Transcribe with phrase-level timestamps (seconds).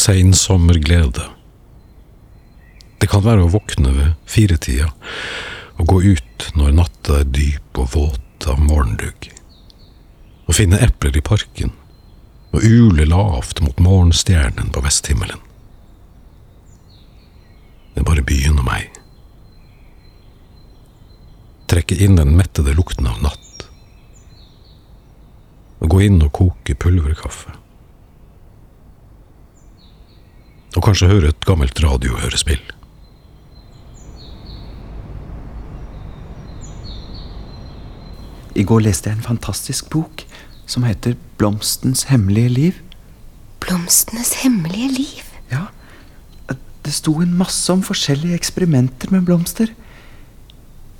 [0.00, 1.26] Seinsommerglede.
[3.00, 4.86] Det kan være å våkne ved firetida
[5.76, 9.28] og gå ut når natta er dyp og våt av morgendugg.
[10.48, 11.74] Å finne epler i parken
[12.54, 15.44] og ule lavt mot morgenstjernen på vesthimmelen.
[17.92, 18.88] Det er bare byen og meg.
[21.68, 23.66] Trekke inn den mettede lukten av natt.
[25.84, 27.59] Og gå inn og koke pulverkaffe.
[30.76, 32.60] Og kanskje høre et gammelt radiohørespill.
[38.54, 40.24] I går leste jeg en fantastisk bok
[40.70, 42.80] som heter Blomstens hemmelige liv.
[43.62, 45.26] Blomstenes hemmelige liv.
[45.50, 45.66] Ja,
[46.84, 49.68] Det sto en masse om forskjellige eksperimenter med blomster.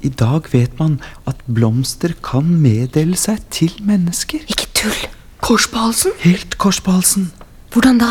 [0.05, 4.45] I dag vet man at blomster kan meddele seg til mennesker.
[4.47, 5.01] Ikke tull.
[5.41, 6.13] Kors på halsen?
[6.21, 7.31] Helt kors på halsen.
[7.73, 8.11] Hvordan da?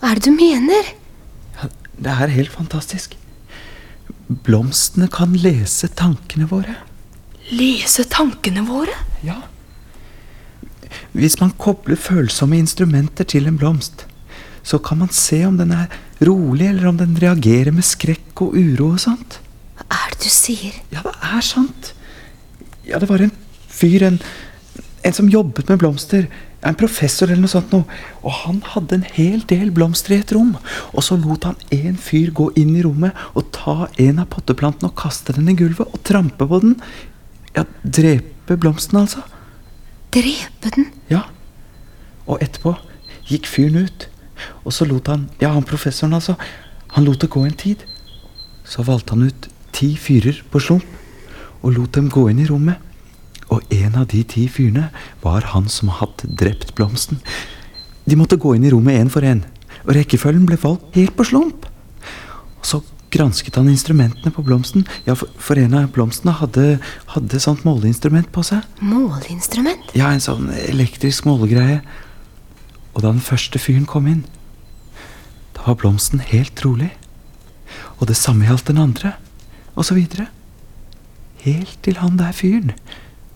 [0.00, 0.90] Hva er det du mener?
[1.56, 3.16] Ja, det er helt fantastisk.
[4.26, 6.74] Blomstene kan lese tankene våre.
[7.54, 8.94] Lese tankene våre?
[9.24, 9.38] Ja.
[11.16, 14.04] Hvis man kobler følsomme instrumenter til en blomst,
[14.66, 15.92] så kan man se om den er
[16.26, 19.38] rolig, eller om den reagerer med skrekk og uro og sånt.
[19.78, 20.74] Hva er det du sier?
[20.90, 21.92] Ja, det er sant.
[22.86, 23.32] Ja, det var en
[23.70, 24.18] fyr, en,
[25.06, 26.26] en som jobbet med blomster.
[26.66, 27.86] En professor eller noe sånt noe.
[28.24, 30.56] Og han hadde en hel del blomster i et rom.
[30.92, 34.90] Og så lot han en fyr gå inn i rommet og ta en av potteplantene
[34.90, 36.76] og kaste den i gulvet og trampe på den.
[37.56, 39.22] Ja, drepe blomsten, altså.
[40.14, 40.90] Drepe den?
[41.12, 41.24] Ja.
[42.26, 42.74] Og etterpå
[43.30, 44.08] gikk fyren ut.
[44.64, 46.36] Og så lot han Ja, han professoren, altså.
[46.96, 47.86] Han lot det gå en tid.
[48.66, 50.86] Så valgte han ut ti fyrer på slump
[51.62, 52.78] og lot dem gå inn i rommet.
[53.52, 54.88] Og en av de ti fyrene
[55.22, 57.20] var han som hadde drept blomsten.
[58.06, 59.44] De måtte gå inn i rommet én for én,
[59.86, 61.66] og rekkefølgen ble valgt helt på slump.
[62.58, 62.82] Og så
[63.14, 64.86] gransket han instrumentene på blomsten.
[65.06, 66.78] Ja, for, for en av blomstene hadde,
[67.14, 68.66] hadde sånt måleinstrument på seg.
[68.82, 69.94] Måleinstrument?
[69.98, 71.80] Ja, en sånn elektrisk målegreie.
[72.94, 74.24] Og da den første fyren kom inn,
[75.56, 76.92] da var blomsten helt rolig.
[77.98, 79.16] Og det samme gjaldt den andre,
[79.74, 80.28] og så videre.
[81.42, 82.72] Helt til han der fyren,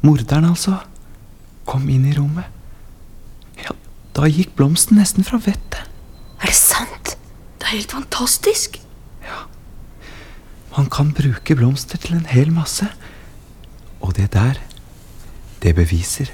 [0.07, 0.79] morderen altså,
[1.69, 2.49] kom inn i rommet.
[3.61, 3.75] Ja,
[4.17, 5.83] da gikk blomsten nesten fra vettet.
[6.41, 7.15] Er det sant?
[7.61, 8.81] Det er helt fantastisk.
[9.27, 9.45] Ja.
[10.77, 12.89] Man kan bruke blomster til en hel masse.
[14.01, 14.61] Og det der,
[15.63, 16.33] det beviser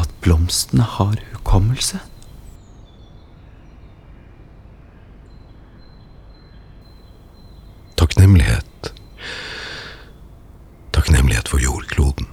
[0.00, 2.00] at blomstene har hukommelse.
[8.00, 8.92] Takknemlighet.
[10.92, 12.29] Takknemlighet for jordkloden.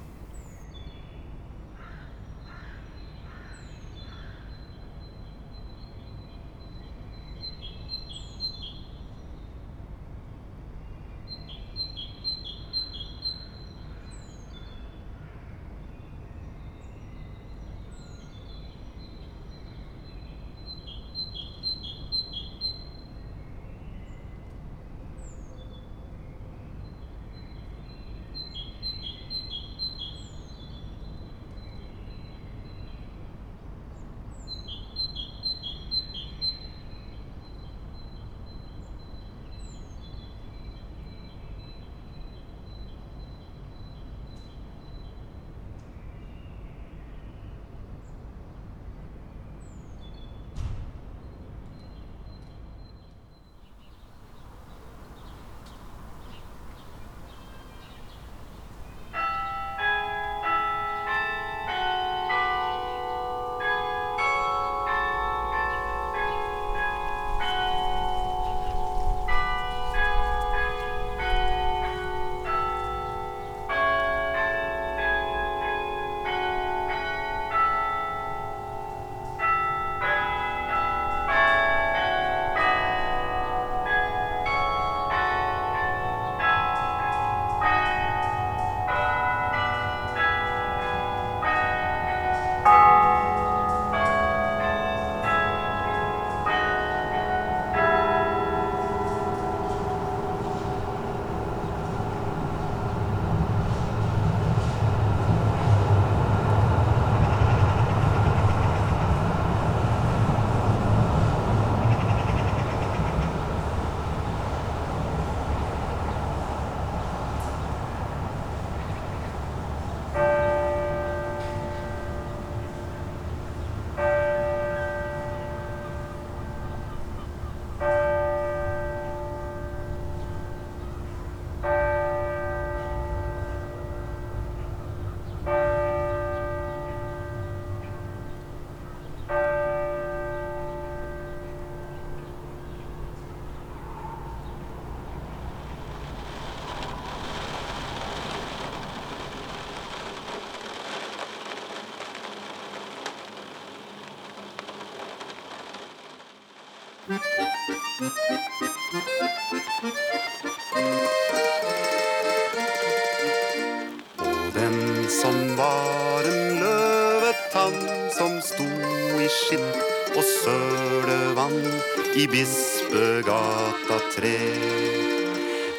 [172.17, 174.29] I Bispegata 3.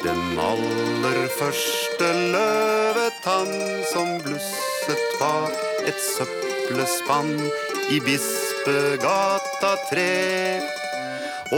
[0.03, 3.51] Den aller første løvetann
[3.91, 5.57] som blusset bak
[5.89, 7.33] et søppelspann
[7.91, 10.07] i Bispegata 3.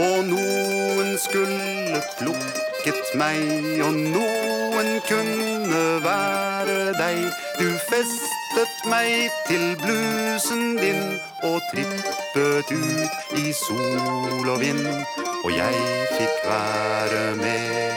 [0.02, 3.46] Og noen skulle plukket meg,
[3.86, 7.28] og noen kunne være deg.
[7.60, 7.68] Du
[8.52, 14.86] festet meg til blusen din og trippet ut i sol og vind,
[15.44, 15.74] og jeg
[16.12, 17.94] fikk være med.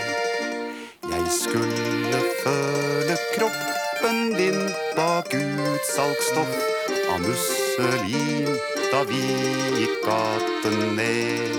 [1.12, 4.60] Jeg skulle føle kroppen din
[4.96, 6.56] bak utsalgsstoff
[7.12, 8.56] av musselin
[8.92, 9.24] da vi
[9.80, 11.58] gikk gaten ned.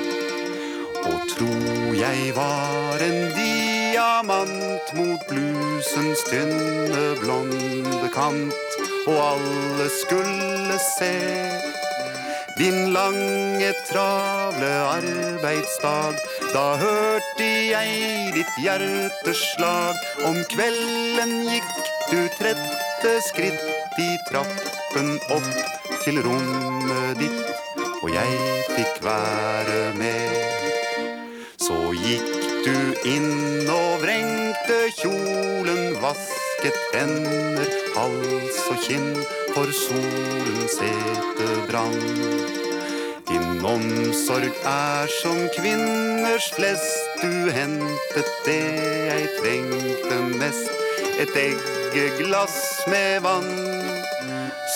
[1.04, 1.52] Og tro
[1.94, 8.66] jeg var en diamant mot blusens tynne blonde kant,
[9.06, 11.14] og alle skulle se
[12.58, 16.17] din lange, travle arbeidsdag.
[16.55, 19.99] Da hørte jeg ditt hjerteslag.
[20.25, 21.69] Om kvelden gikk
[22.11, 25.53] du tredte skritt i trappen opp
[26.05, 27.53] til rommet ditt,
[28.00, 28.41] og jeg
[28.73, 30.37] fikk være med.
[31.61, 32.32] Så gikk
[32.64, 32.76] du
[33.11, 35.97] inn og vrengte kjolen,
[36.67, 39.17] vasket hender, hals og kinn,
[39.55, 41.95] for solens sete brann.
[43.29, 48.59] Din omsorg er som kvinners flest, du hentet det
[49.11, 50.71] jeg trengte mest,
[51.21, 52.59] et eggeglass
[52.89, 53.53] med vann.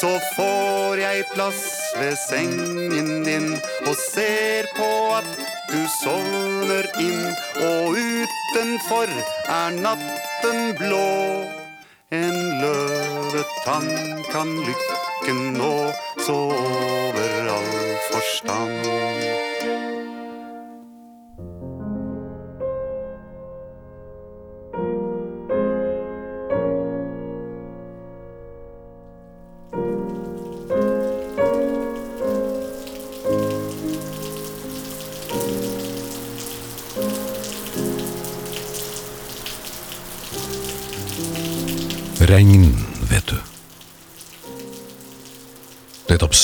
[0.00, 1.64] Så får jeg plass
[1.98, 3.50] ved sengen din
[3.86, 5.30] og ser på at
[5.70, 7.26] du sovner inn,
[7.66, 9.10] og utenfor
[9.50, 11.59] er natten blå.
[12.12, 15.92] En løvetann kan lykken nå,
[16.26, 19.79] så over all forstand.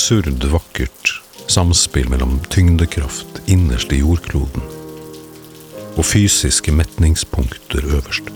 [0.07, 1.21] Absurd vakkert
[1.51, 4.63] samspill mellom tyngdekraft innerst i jordkloden
[5.97, 8.29] og fysiske metningspunkter øverst.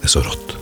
[0.00, 0.56] Det er så rått.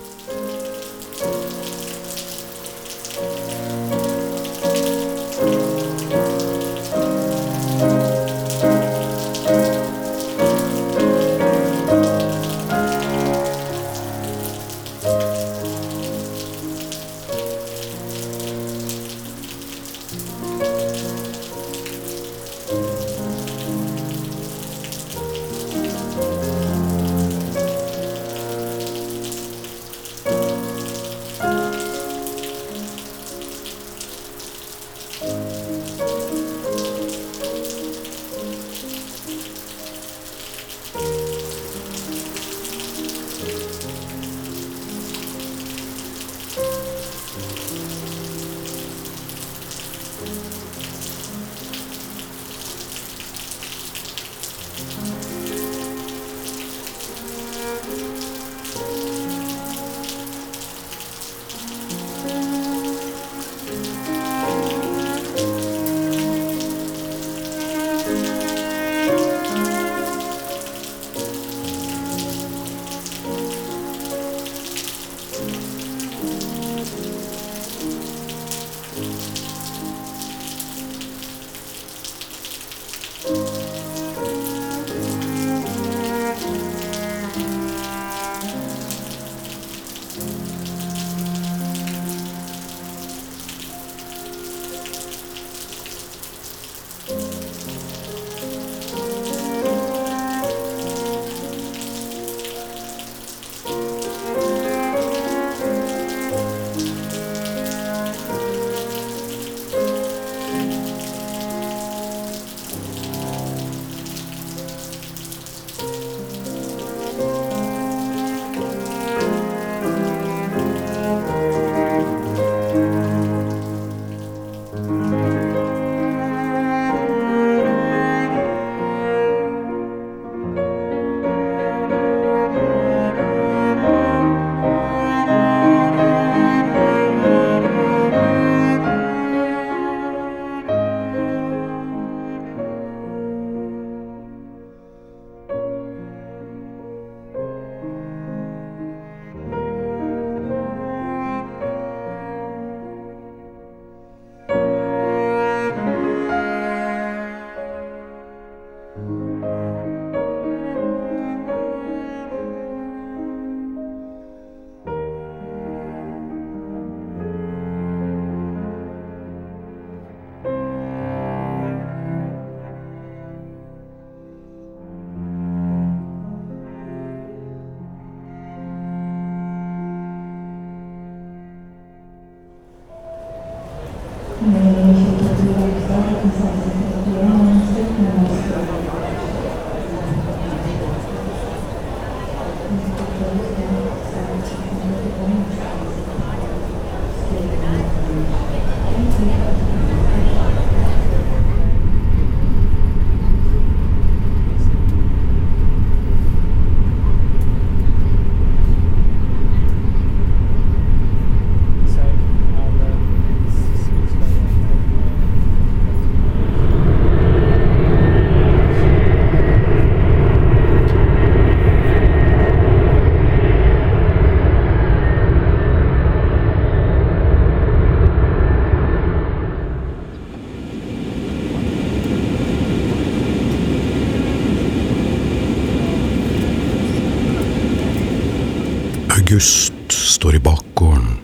[239.36, 241.18] August står i bakgården.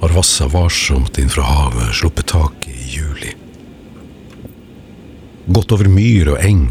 [0.00, 3.32] Har vassa varsomt inn fra havet, sluppet taket i juli.
[5.46, 6.66] Gått over myr og eng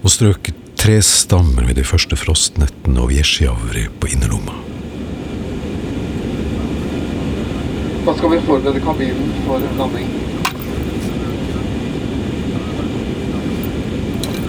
[0.00, 4.58] og strøket trestammer ved de første frostnettene og gjesjavri på innerlomma.
[8.02, 10.23] Da skal vi forberede kabinen for landing.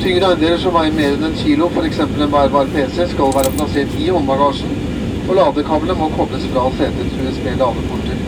[0.06, 2.00] Tyngre eiendeler som veier mer enn en kilo, f.eks.
[2.06, 4.76] en bærbar PC, skal være plassert i håndbagasjen,
[5.24, 8.20] og ladekablene må kobles fra setets USB-ladeporter.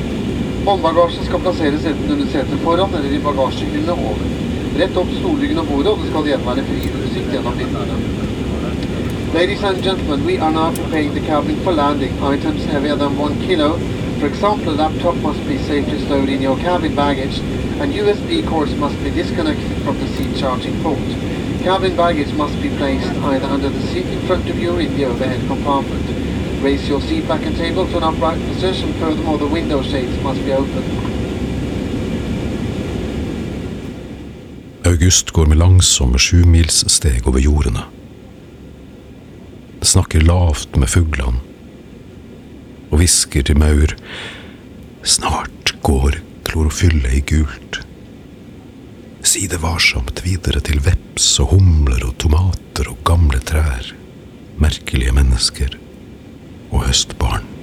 [0.66, 4.26] Håndbagasjen skal plasseres enten under setet foran eller i bagasjehyllene over.
[4.82, 8.02] Rett opp stolryggen og bordet, og det skal igjen være fri utsikt gjennom vinduene.
[9.38, 12.18] Ladies and gentlemen, we are now preparing the cabin for landing.
[12.34, 13.76] Items heavier than one kilo,
[14.18, 17.38] for example, a laptop must be safely stowed in your cabin baggage,
[17.78, 21.37] and USB cords must be disconnected from the seat charging port.
[21.68, 24.96] Cabin baggage must be placed either under the seat in front of you or in
[24.96, 26.06] the overhead compartment.
[26.64, 28.94] Raise your seat back and table to an upright position.
[28.94, 30.84] Furthermore, the window shades must be open.
[34.86, 37.84] August går med langsomme sjumilssteg over jordene.
[39.80, 41.44] Det Snakker lavt med fuglene
[42.92, 43.92] og hvisker til maur.
[45.04, 46.16] Snart går
[46.48, 47.82] klorofyllet i gult.
[49.24, 50.80] Si det varsomt videre til
[51.18, 53.90] veps og humler og tomater og gamle trær,
[54.62, 55.74] merkelige mennesker
[56.70, 57.57] og høstbarn.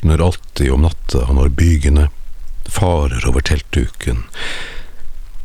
[0.00, 2.08] Våkner alltid om natta når bygene
[2.64, 4.24] farer over teltduken,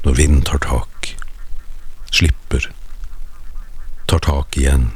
[0.03, 1.15] når vinden tar tak,
[2.11, 2.71] slipper,
[4.07, 4.91] tar tak igjen.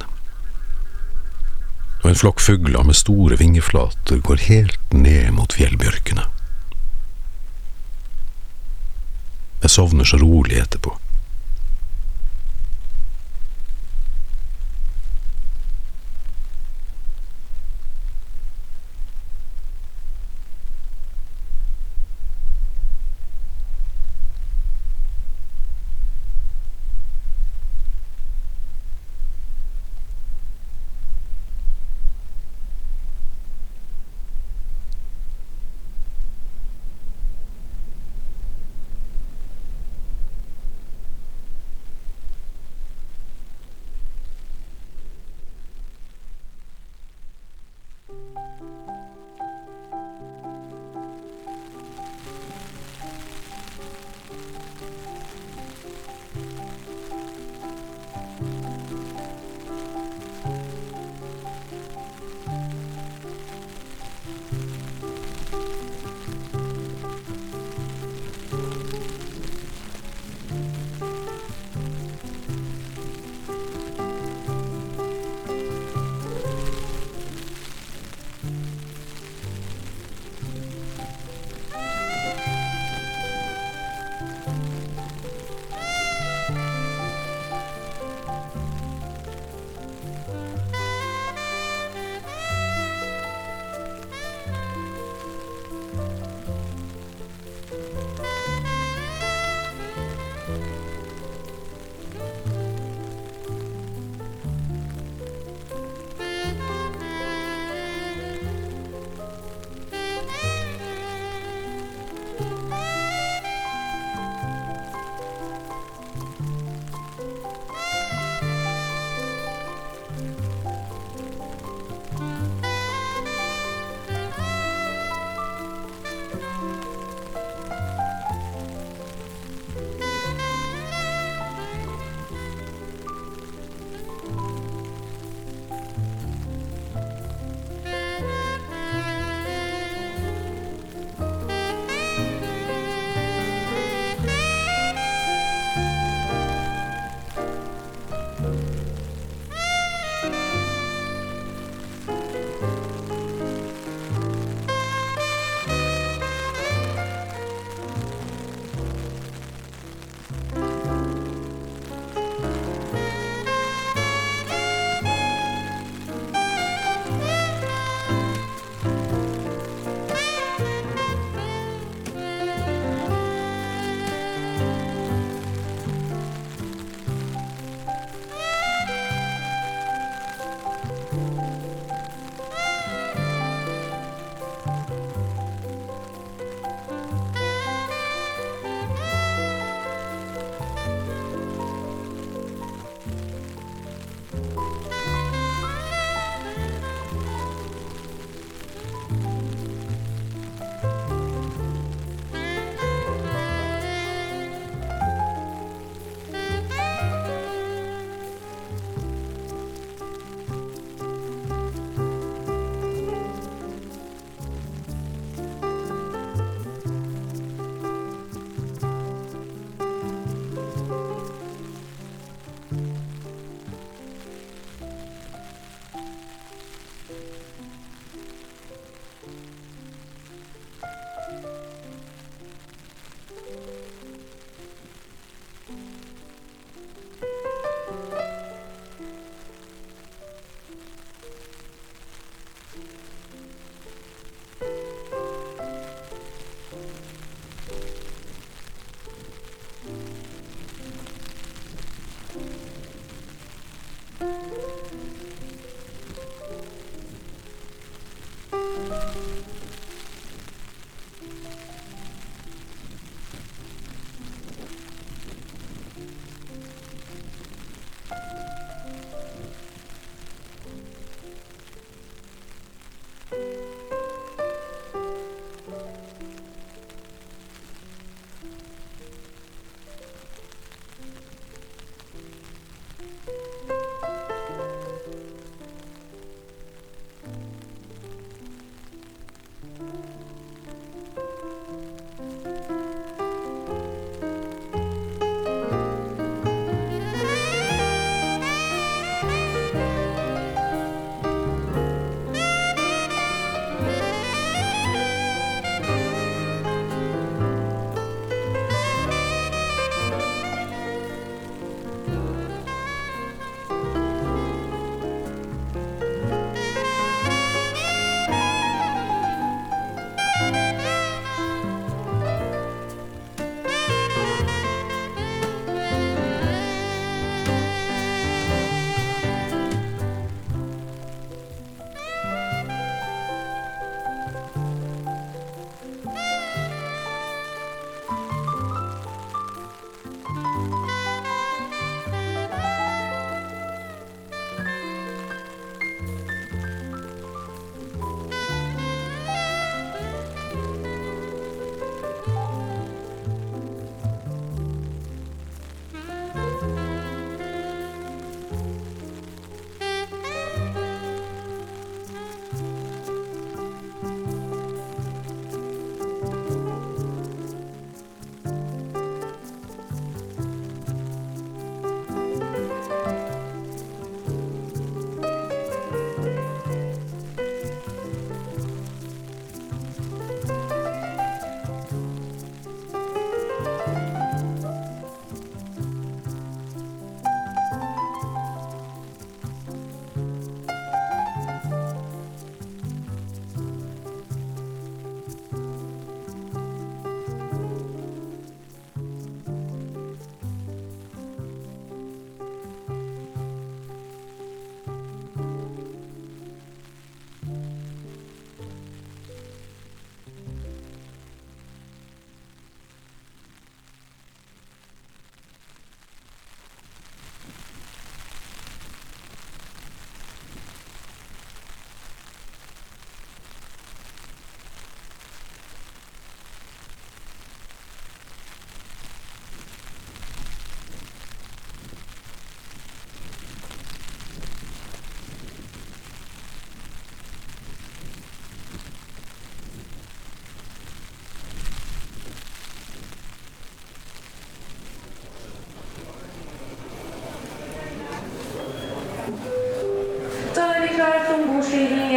[2.03, 6.23] Og en flokk fugler med store vingeflater går helt ned mot fjellbjørkene.
[9.59, 10.95] Jeg sovner så rolig etterpå.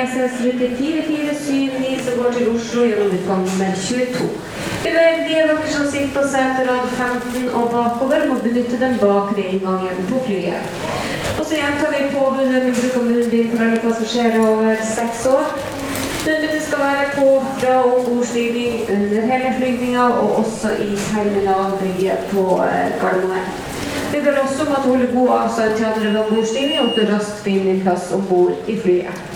[0.02, 4.28] SS rute 4479 som går til Oslo gjennom utgang nummer 22.
[4.82, 8.96] Vi ber de av dere som sitter på seterad 15 og bakover, må benytte den
[8.98, 10.72] bakre inngangen på flyet.
[11.38, 15.52] Og så gjentar vi påbudet om bruk av munnbind for alle passasjerer over seks år.
[16.26, 17.28] Munnbindet skal være på
[17.60, 23.52] fra ombordstigning under hele flygninga og også i terminalbygget på eh, Gardermoen.
[24.12, 26.98] Vi ber også om at du holder god avstand til andre ved ombordstigning, og at
[26.98, 29.31] du raskt finner plass om bord i flyet.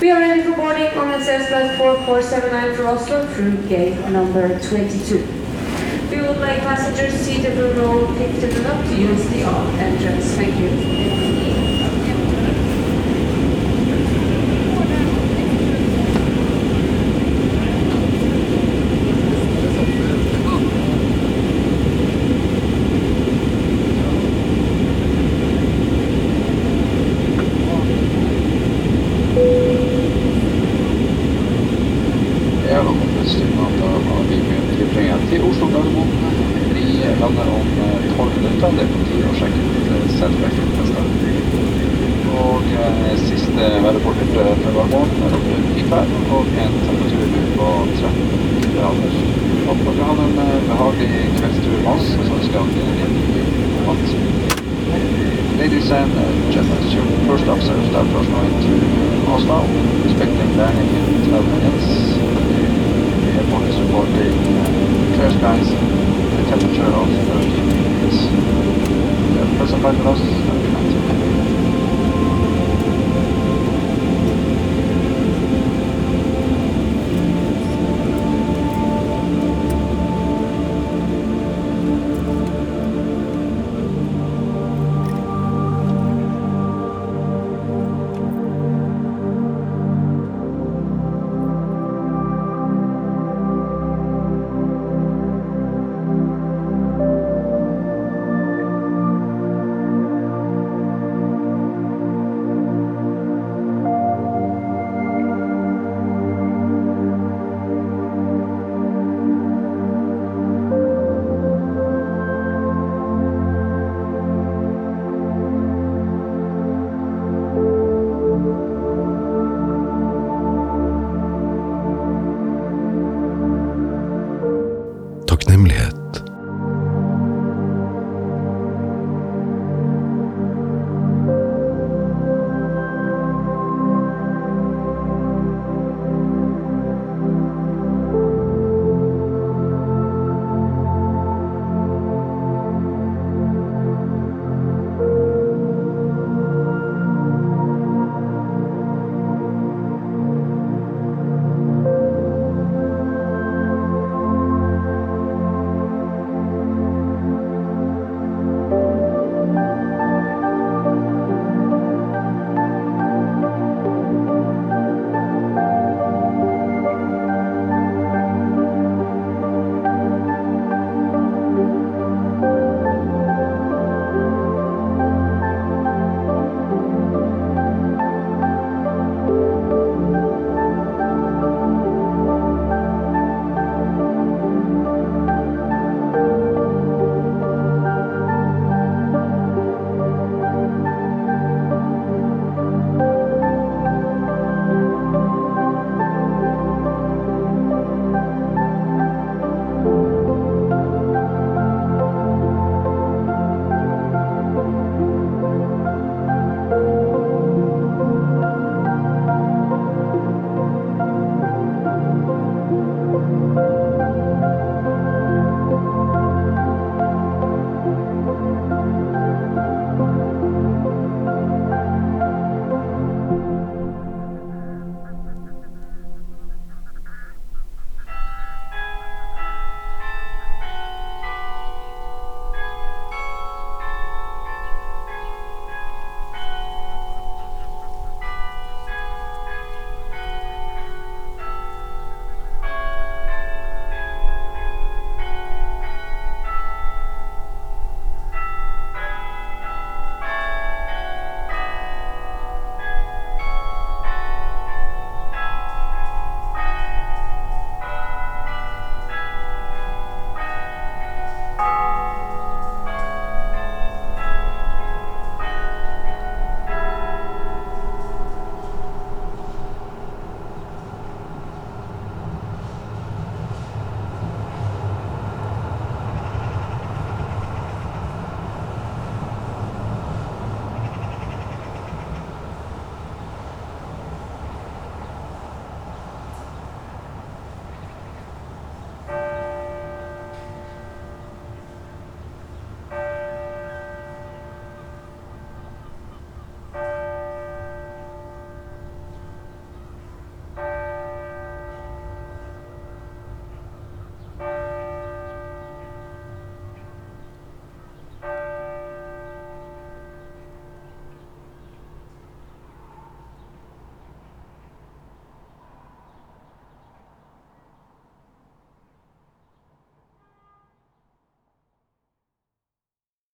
[0.00, 5.18] We are ready for boarding on SAS flight 4479 for Oslo through gate number 22.
[6.10, 10.24] We would like passengers seated in row 15 and up to use the off entrance.
[10.32, 11.39] Thank you.